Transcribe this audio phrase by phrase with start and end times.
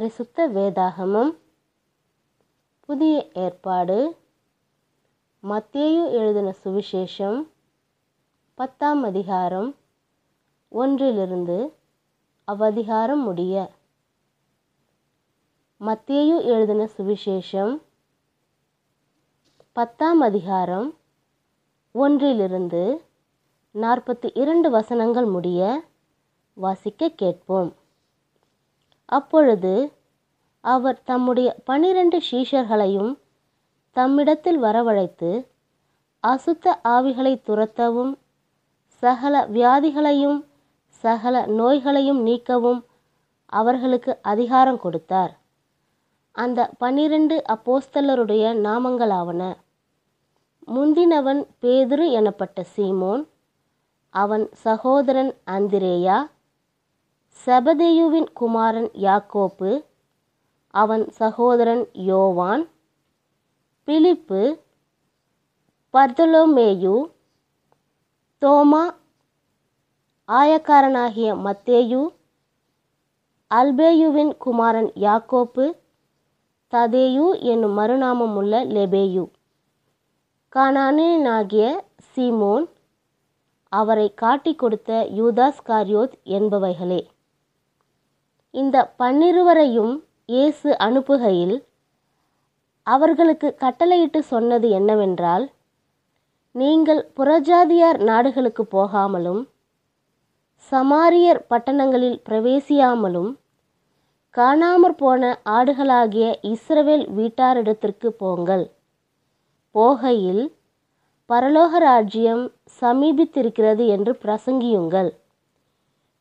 [0.00, 1.36] பரிசுத்த வேதாகமம்.
[2.80, 4.16] புதிய ஏற்பாடு.
[5.42, 7.46] மத்தேயு எழுதின சுவிசேஷம்.
[8.54, 9.74] பத்தாம் அதிகாரம்.
[10.68, 11.74] ஒன்றிலிருந்து
[12.52, 13.70] அவ்வதிகாரம் முடிய.
[15.80, 17.82] மத்தேயு எழுதின சுவிசேஷம்.
[19.72, 20.96] பத்தாம் அதிகாரம்.
[21.92, 23.04] ஒன்றிலிருந்து
[23.74, 25.84] நாற்பத்தி இரண்டு வசனங்கள் முடிய
[26.54, 27.78] வாசிக்க கேட்போம்.
[29.04, 29.92] அப்பொழுது
[30.60, 33.18] அவர் தம்முடைய பனிரெண்டு சீஷர்களையும்
[33.94, 35.46] தம்மிடத்தில் வரவழைத்து
[36.26, 38.12] அசுத்த ஆவிகளை துரத்தவும்
[38.86, 40.44] சகல வியாதிகளையும்
[40.86, 42.84] சகல நோய்களையும் நீக்கவும்
[43.46, 45.38] அவர்களுக்கு அதிகாரம் கொடுத்தார்.
[46.32, 49.54] அந்த பனிரெண்டு அப்போஸ்தலருடைய நாமங்களாவன.
[50.66, 53.26] முந்தினவன் பேதுரு எனப்பட்ட சீமோன்
[54.10, 56.18] அவன் சகோதரன் அந்திரேயா
[57.46, 59.70] செபதேயுவின் குமாரன் யாக்கோப்பு
[60.74, 62.68] அவன் சகோதரன் யோவான்
[63.84, 64.56] பிலிப்பு
[65.92, 67.10] பர்தலோமேயு
[68.40, 68.94] தோமா
[70.28, 72.08] ஆயக்காரனாகிய மத்தேயு
[73.50, 75.78] அல்பேயுவின் குமாரன் யாக்கோப்பு
[76.72, 79.30] ததேயு என்னும் மறுநாமமுள்ள லெபேயு.
[80.56, 81.80] கானானியனாகிய
[82.16, 82.68] சீமோன்
[83.68, 87.06] அவரை காட்டிக் கொடுத்த யூதாஸ் காரியோத் என்பவைகளே.
[88.50, 91.56] இந்த பன்னிருவரையும் இயேசு அனுப்புகையில்
[92.86, 95.44] அவர்களுக்கு கட்டளையிட்டு சொன்னது என்னவென்றால்
[96.54, 99.42] நீங்கள் புறஜாதியார் நாடுகளுக்கு போகாமலும்
[100.72, 103.30] சமாரியர் பட்டணங்களில் பிரவேசியாமலும்
[104.34, 108.64] காணாமற் போன ஆடுகளாகிய இஸ்ரவேல் வீட்டாரிடத்திற்கு போங்கள்.
[109.74, 110.44] போகையில்
[111.30, 112.44] பரலோக ராஜ்யம்
[112.80, 115.10] சமீபித்திருக்கிறது என்று பிரசங்கியுங்கள்.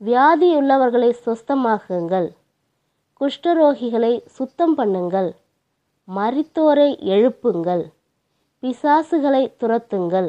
[0.00, 2.28] வியாதியுள்ளவர்களை சொஸ்தமாக்குங்கள்.
[3.20, 5.30] குஷ்டரோகிகளை சுத்தம் பண்ணுங்கள்.
[6.08, 7.84] மரித்தோரை எழுப்புங்கள்.
[8.62, 10.28] பிசாசுகளை துரத்துங்கள்.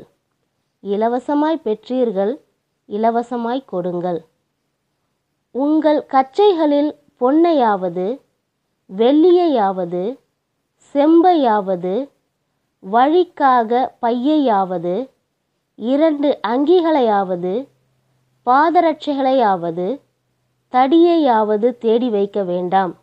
[0.84, 2.34] இலவசமாய் பெற்றீர்கள்
[2.90, 4.25] இலவசமாய் கொடுங்கள்.
[5.52, 8.22] உங்கள் கச்சைகளில் பொன்னையாவது
[8.98, 10.18] வெள்ளியையாவது
[10.94, 12.09] செம்பையாவது
[12.84, 13.72] வழிக்காக
[14.02, 15.09] பையையாவது
[15.75, 17.54] இரண்டு அங்கிகளையாவது
[18.46, 19.88] பாதரட்சைகளையாவது
[20.74, 22.94] தடியையாவது தேடி வைக்க வேண்டாம்.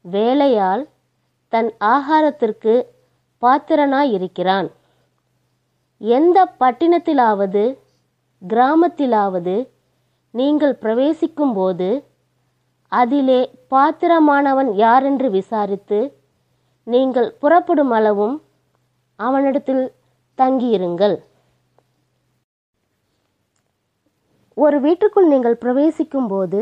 [0.00, 0.88] வேலையால்
[1.48, 2.74] தன் ஆகாரத்திற்கு
[3.42, 4.68] பாத்திரனாயிருக்கிறான்.
[5.98, 7.78] எந்த பட்டினத்திலாவது
[8.42, 9.68] கிராமத்திலாவது
[10.30, 12.04] நீங்கள் பிரவேசிக்கும்போது
[12.88, 15.98] அதிலே பாத்திரமானவன் யாரென்று விசாரித்து
[16.84, 18.42] நீங்கள் புறப்படும் அளவும்
[19.16, 19.92] அவனிடத்தில்
[20.38, 21.16] தங்கியிருங்கள்.
[24.62, 26.60] ஒரு வீட்டுக்குள் நீங்கள் பிரவேசிக்கும் போது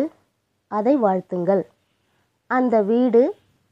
[0.71, 1.63] அதை வாழ்த்துங்கள்.
[2.51, 3.23] அந்த வீடு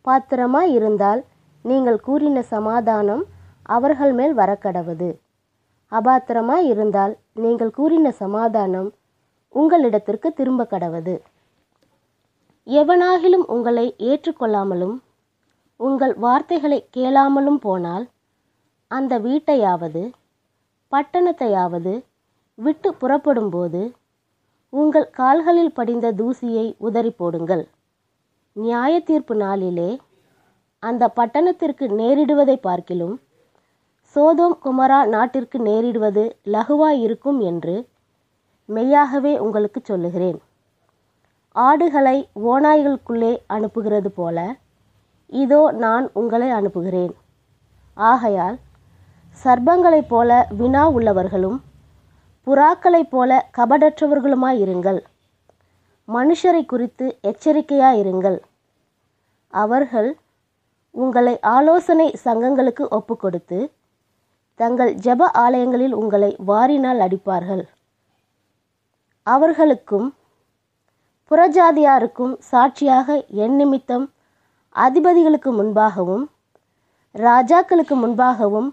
[0.04, 1.20] பாத்திரமாய் இருந்தால்
[1.64, 3.24] நீங்கள் கூறின சமாதானம்
[3.76, 5.08] அவர்கள் மேல் வரக்கடவது.
[5.92, 8.88] அபாத்திரமாய் இருந்தால் நீங்கள் கூறின சமாதானம்
[9.54, 11.14] உங்களிடத்திற்கு திரும்ப கடவது.
[12.66, 14.96] எவனாகிலும் உங்களை ஏற்றுக்கொள்ளாமலும்
[15.80, 18.06] உங்கள் வார்த்தைகளை கேளாமலும் போனால்
[18.90, 20.02] அந்த வீட்டையாவது
[20.92, 21.94] பட்டணத்தையாவது
[22.58, 23.80] விட்டு புறப்படும்போது
[24.78, 27.64] உங்கள் கால்களில் படிந்த தூசியை உதறி போடுங்கள்.
[28.56, 29.90] நியாய தீர்ப்பு நாளிலே
[30.82, 33.14] அந்த பட்டணத்திற்கு நேரிடுவதை பார்க்கிலும்
[34.16, 37.76] சோதோம் குமரா நாட்டிற்கு நேரிடுவது லகுவாயிருக்கும் என்று
[38.68, 40.38] மெய்யாகவே உங்களுக்கு சொல்லுகிறேன்.
[41.56, 42.16] ஆடுகளை
[42.50, 44.38] ஓநாய்களுக்குள்ளே அனுப்புகிறது போல
[45.32, 47.14] இதோ நான் உங்களை அனுப்புகிறேன்.
[47.96, 48.56] ஆகையால்
[49.44, 51.58] சர்ப்பங்களைப் போல வினா உள்ளவர்களும்
[52.46, 55.00] புறாக்களைப் போல கபடற்றவர்களுமாயிருங்கள்
[56.08, 58.38] மனுஷரை குறித்து எச்சரிக்கையாயிருங்கள்
[59.48, 60.18] அவர்கள்
[60.90, 63.58] உங்களை ஆலோசனை சங்கங்களுக்கு ஒப்புக்கொடுத்து
[64.54, 67.64] தங்கள் ஜெப ஆலயங்களில் உங்களை வாரினால் அடிப்பார்கள்.
[69.22, 70.14] அவர்களுக்கும்
[71.30, 74.06] புறஜாதியாருக்கும் சாட்சியாக என் நிமித்தம்
[74.74, 76.24] அதிபதிகளுக்கு முன்பாகவும்
[77.14, 78.70] ராஜாக்களுக்கு முன்பாகவும்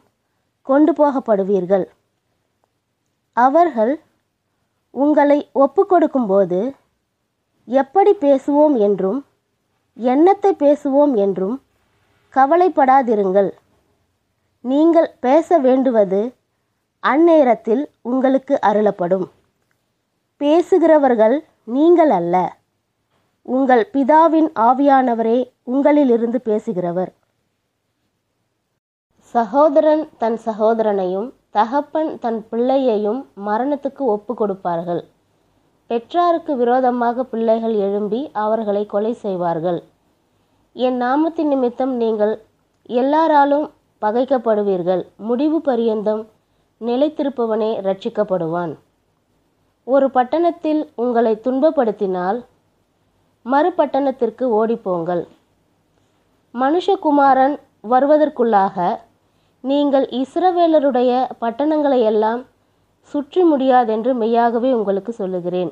[0.61, 1.85] கொண்டு போகப்படுவீர்கள்.
[3.37, 3.93] அவர்கள்
[4.91, 6.73] உங்களை ஒப்புக்கொடுக்கும்போது
[7.67, 9.19] எப்படி பேசுவோம் என்றும்
[9.99, 11.55] என்னத்தை பேசுவோம் என்றும்
[12.33, 13.51] கவலைப்படாதிருங்கள்.
[14.65, 16.21] நீங்கள் பேச வேண்டுவது
[17.03, 19.25] அந்நேரத்தில் உங்களுக்கு அருளப்படும்.
[20.37, 22.35] பேசுகிறவர்கள் நீங்கள் அல்ல.
[23.41, 27.11] உங்கள் பிதாவின் ஆவியானவரே உங்களிலிருந்து பேசுகிறவர்.
[29.35, 35.01] சகோதரன் தன் சகோதரனையும் தகப்பன் தன் பிள்ளையையும் மரணத்துக்கு ஒப்பு கொடுப்பார்கள்.
[35.89, 39.79] பெற்றாருக்கு விரோதமாக பிள்ளைகள் எழும்பி அவர்களை கொலை செய்வார்கள்.
[40.75, 42.33] என் நாமத்தின் நிமித்தம் நீங்கள்
[43.01, 43.65] எல்லாராலும்
[44.01, 45.03] பகைக்கப்படுவீர்கள்.
[45.29, 46.23] முடிவு பரியந்தம்
[46.81, 48.73] நிலைத்திருப்பவனே ரட்சிக்கப்படுவான்
[49.87, 52.39] ஒரு பட்டணத்தில் உங்களை துன்பப்படுத்தினால்
[53.45, 55.23] மறுபட்டணத்திற்கு ஓடிப்போங்கள்.
[56.53, 57.55] மனுஷகுமாரன்
[57.91, 58.77] வருவதற்குள்ளாக
[59.63, 62.41] நீங்கள் இஸ்ரவேலருடைய பட்டணங்களை எல்லாம்
[63.13, 65.71] சுற்றி முடியாதென்று மெய்யாகவே உங்களுக்கு சொல்லுகிறேன்.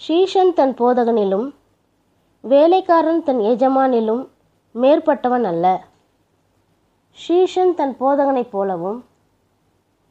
[0.00, 1.46] ஷீஷன் தன் போதகனிலும்
[2.40, 4.22] வேலைக்காரன் தன் எஜமானிலும்
[4.74, 5.66] மேற்பட்டவன் அல்ல.
[7.18, 8.98] ஷீஷன் தன் போதகனைப் போலவும்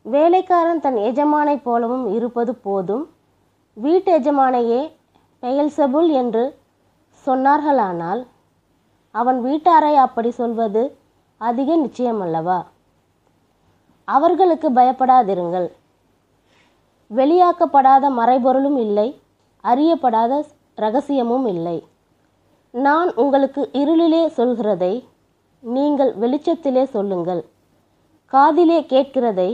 [0.06, 3.06] வேலைக்காரன் தன் எஜமானைப் போலவும் இருப்பது போதும்
[3.74, 4.82] வீட்டு எஜமானையே
[5.44, 6.44] பெயல்சபுல் என்று
[7.28, 8.22] சொன்னார்களானால்
[9.16, 10.84] அவன் வீட்டாரை அப்படி சொல்வது
[11.48, 12.58] அதிக நிச்சயம் அல்லவா
[14.08, 15.68] அவர்களுக்கு பயப்படாதிருங்கள்.
[17.12, 19.08] வெளியாக்கப்படாத மறைபொருளும் இல்லை
[19.64, 20.34] அறியப்படாத
[20.84, 21.78] ரகசியமும் இல்லை.
[22.74, 24.94] நான் உங்களுக்கு இருளிலே சொல்கிறதை
[25.64, 27.42] நீங்கள் வெளிச்சத்திலே சொல்லுங்கள்.
[28.34, 29.50] காதிலே கேட்கிறதை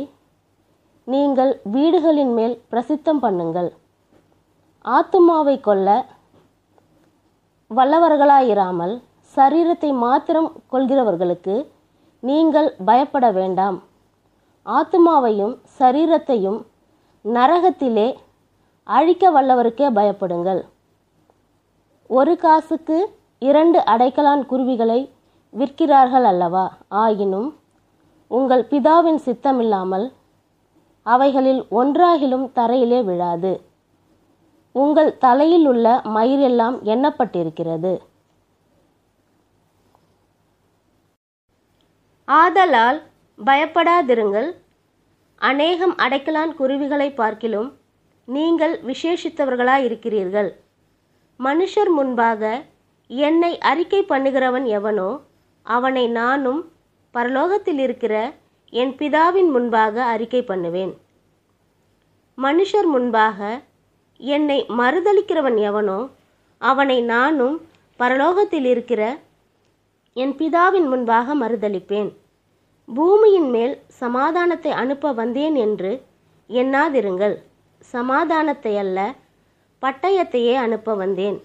[1.07, 3.69] நீங்கள் வீடுகளின் மேல் பிரசித்தம் பண்ணுங்கள்.
[4.85, 5.89] ஆத்துமாவை கொல்ல
[7.71, 8.93] வல்லவர்களாயிராமல்
[9.35, 11.55] சரீரத்தை மாத்திரம் கொள்கிறவர்களுக்கு
[12.27, 13.77] நீங்கள் பயப்பட வேண்டாம்.
[14.66, 16.60] ஆத்துமாவையும் சரீரத்தையும்
[17.25, 18.07] நரகத்திலே
[18.83, 20.62] அழிக்க வல்லவருக்கே பயப்படுங்கள்.
[22.10, 22.98] ஒரு காசுக்கு
[23.39, 25.00] இரண்டு அடைக்கலான் குருவிகளை
[25.54, 26.66] விற்கிறார்கள் அல்லவா?
[27.04, 27.50] ஆயினும்
[28.38, 30.07] உங்கள் பிதாவின் சித்தமில்லாமல்
[31.06, 33.54] அவைகளில் ஒன்றாகிலும் தரையிலே விழாது.
[34.75, 37.94] உங்கள் தலையில் உள்ள மயிரெல்லாம் எண்ணப்பட்டிருக்கிறது.
[42.27, 43.00] ஆதலால்
[43.39, 44.50] பயப்படாதிருங்கள்.
[45.42, 47.69] அநேகம் அடைக்கலான் குருவிகளை பார்க்கிலும்
[48.27, 50.50] நீங்கள் விசேஷித்தவர்களாயிருக்கிறீர்கள்.
[51.39, 52.42] மனுஷர் முன்பாக
[53.10, 55.10] என்னை அறிக்கை பண்ணுகிறவன் எவனோ
[55.66, 56.62] அவனை நானும்
[57.16, 58.13] பரலோகத்தில் இருக்கிற
[58.74, 60.94] என் பிதாவின் முன்பாக அறிக்கை பண்ணுவேன்.
[62.38, 63.39] மனுஷர் முன்பாக
[64.19, 66.00] என்னை மறுதலிக்கிறவன் எவனோ
[66.62, 67.56] அவனை நானும்
[68.00, 69.01] பரலோகத்தில் இருக்கிற
[70.15, 72.09] என் பிதாவின் முன்பாக மறுதளிப்பேன்
[72.85, 76.03] பூமியின் மேல் சமாதானத்தை அனுப்ப வந்தேன் என்று
[76.50, 77.35] எண்ணாதிருங்கள்.
[77.79, 79.15] சமாதானத்தை அல்ல
[79.81, 81.44] பட்டயத்தையே அனுப்ப வந்தேன்.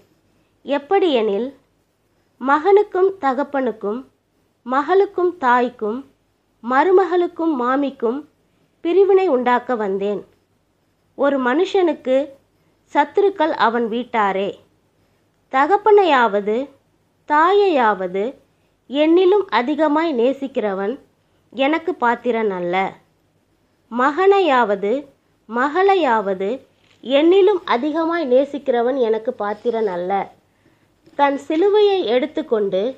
[0.65, 1.55] எப்படியெனில்
[2.41, 4.05] மகனுக்கும் தகப்பனுக்கும்
[4.65, 5.99] மகளுக்கும் தாய்க்கும்
[6.63, 8.19] மருமகளுக்கும் மாமிக்கும்
[8.81, 10.21] பிரிவினை உண்டாக்க வந்தேன்.
[11.15, 12.29] ஒரு மனுஷனுக்கு
[12.93, 14.49] சத்துருக்கள் அவன் வீட்டாரே.
[15.53, 16.69] தகப்பனையாவது
[17.29, 18.23] தாயையாவது
[18.91, 20.99] என்னிலும் அதிகமாய் நேசிக்கிறவன்
[21.51, 22.93] எனக்கு பாத்திரன் அல்ல.
[23.97, 25.05] மகனையாவது
[25.49, 26.65] மகளையாவது
[27.03, 30.31] என்னிலும் அதிகமாய் நேசிக்கிறவன் எனக்கு பாத்திரன் அல்ல.
[31.15, 32.97] தன் சிலுவையை எடுத்துக்கொண்டு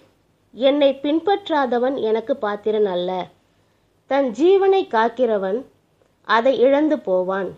[0.51, 3.27] என்னை பின்பற்றாதவன் எனக்கு பாத்திரன் அல்ல.
[4.05, 5.65] தன் ஜீவனை காக்கிறவன்
[6.23, 7.57] அதை இழந்து போவான்.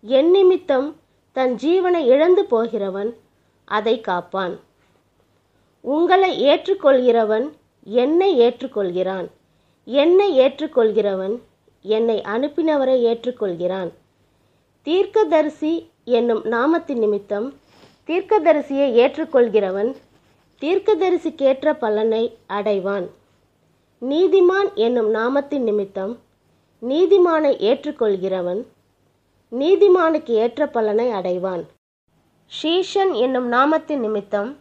[0.00, 0.96] என் நிமித்தம்
[1.32, 3.16] தன் ஜீவனை இழந்து போகிறவன்
[3.64, 4.66] அதை காப்பான்.
[5.80, 7.50] உங்களை ஏற்றுக்கொள்கிறவன்
[7.88, 9.28] என்னை ஏற்றுக்கொள்கிறான்.
[9.84, 11.38] என்னை ஏற்றுக்கொள்கிறவன்
[11.82, 13.90] என்னை அனுப்பினவரை ஏற்றுக்கொள்கிறான்.
[14.82, 17.54] தீர்க்கதரிசி என்னும் நாமத்தின் நிமித்தம்
[18.06, 19.94] தீர்க்கதரிசியை ஏற்றுக்கொள்கிறவன்
[20.60, 23.06] தீர்க்கதரிசிக்கேற்ற பலனை அடைவான்.
[24.02, 26.18] நீதிமான் என்னும் நாமத்தின் நிமித்தம்
[26.82, 28.64] நீதிமானை ஏற்றுக்கொள்கிறவன்
[29.52, 31.62] நீதிமானுக்கு ஏற்ற பலனை அடைவான்.
[32.50, 34.56] ஷீஷன் என்னும் நாமத்தின் நிமித்தம்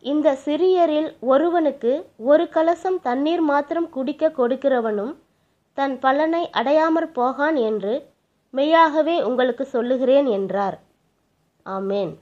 [0.00, 5.14] இந்த சிறியரில் ஒருவனுக்கு ஒரு கலசம் தண்ணீர் மாத்திரம் குடிக்க கொடுக்கிறவனும்
[5.74, 7.94] தன் பலனை அடையாமற் போகான் என்று
[8.50, 10.80] மெய்யாகவே உங்களுக்கு சொல்லுகிறேன் என்றார்.
[11.66, 12.12] ஆமேன்.